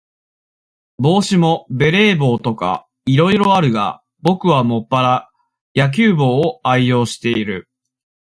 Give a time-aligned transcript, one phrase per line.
[0.97, 5.29] 帽子も、ベレー帽とか、いろいろあるが、ぼくはもっぱら、
[5.87, 7.69] 野球帽を愛用している。